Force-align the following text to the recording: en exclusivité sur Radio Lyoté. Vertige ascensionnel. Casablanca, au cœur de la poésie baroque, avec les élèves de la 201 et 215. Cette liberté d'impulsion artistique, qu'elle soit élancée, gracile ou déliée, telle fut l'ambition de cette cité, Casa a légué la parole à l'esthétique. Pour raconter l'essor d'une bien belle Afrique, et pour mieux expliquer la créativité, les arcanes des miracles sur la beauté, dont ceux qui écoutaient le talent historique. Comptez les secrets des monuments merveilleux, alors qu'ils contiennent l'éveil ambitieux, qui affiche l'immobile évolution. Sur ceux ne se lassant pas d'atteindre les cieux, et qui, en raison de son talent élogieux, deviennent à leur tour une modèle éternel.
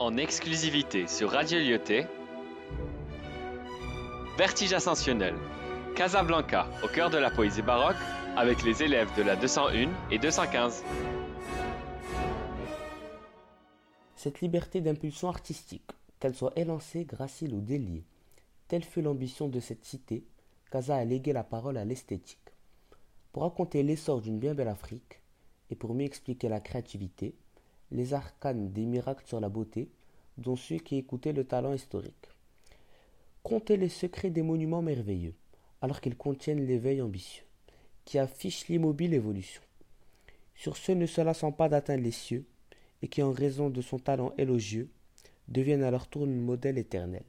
en 0.00 0.16
exclusivité 0.16 1.06
sur 1.06 1.30
Radio 1.30 1.58
Lyoté. 1.60 2.06
Vertige 4.36 4.72
ascensionnel. 4.72 5.36
Casablanca, 5.94 6.66
au 6.82 6.88
cœur 6.88 7.10
de 7.10 7.18
la 7.18 7.30
poésie 7.30 7.62
baroque, 7.62 7.96
avec 8.36 8.64
les 8.64 8.82
élèves 8.82 9.14
de 9.16 9.22
la 9.22 9.36
201 9.36 9.88
et 10.10 10.18
215. 10.18 10.82
Cette 14.16 14.40
liberté 14.40 14.80
d'impulsion 14.80 15.28
artistique, 15.28 15.90
qu'elle 16.18 16.34
soit 16.34 16.58
élancée, 16.58 17.04
gracile 17.04 17.54
ou 17.54 17.60
déliée, 17.60 18.04
telle 18.66 18.82
fut 18.82 19.02
l'ambition 19.02 19.48
de 19.48 19.60
cette 19.60 19.84
cité, 19.84 20.24
Casa 20.72 20.96
a 20.96 21.04
légué 21.04 21.32
la 21.32 21.44
parole 21.44 21.76
à 21.76 21.84
l'esthétique. 21.84 22.38
Pour 23.32 23.44
raconter 23.44 23.84
l'essor 23.84 24.20
d'une 24.20 24.40
bien 24.40 24.54
belle 24.54 24.68
Afrique, 24.68 25.20
et 25.70 25.76
pour 25.76 25.94
mieux 25.94 26.04
expliquer 26.04 26.48
la 26.48 26.60
créativité, 26.60 27.36
les 27.90 28.14
arcanes 28.14 28.72
des 28.72 28.86
miracles 28.86 29.26
sur 29.26 29.40
la 29.40 29.48
beauté, 29.48 29.88
dont 30.38 30.56
ceux 30.56 30.78
qui 30.78 30.96
écoutaient 30.96 31.32
le 31.32 31.44
talent 31.44 31.72
historique. 31.72 32.28
Comptez 33.42 33.76
les 33.76 33.88
secrets 33.88 34.30
des 34.30 34.42
monuments 34.42 34.82
merveilleux, 34.82 35.34
alors 35.82 36.00
qu'ils 36.00 36.16
contiennent 36.16 36.66
l'éveil 36.66 37.02
ambitieux, 37.02 37.44
qui 38.04 38.18
affiche 38.18 38.68
l'immobile 38.68 39.14
évolution. 39.14 39.62
Sur 40.54 40.76
ceux 40.76 40.94
ne 40.94 41.06
se 41.06 41.20
lassant 41.20 41.52
pas 41.52 41.68
d'atteindre 41.68 42.02
les 42.02 42.10
cieux, 42.10 42.44
et 43.02 43.08
qui, 43.08 43.22
en 43.22 43.32
raison 43.32 43.68
de 43.68 43.82
son 43.82 43.98
talent 43.98 44.32
élogieux, 44.38 44.88
deviennent 45.48 45.82
à 45.82 45.90
leur 45.90 46.06
tour 46.06 46.24
une 46.24 46.40
modèle 46.40 46.78
éternel. 46.78 47.24